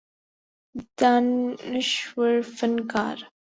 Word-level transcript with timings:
دانشور 0.97 2.35
فنکار 2.57 3.17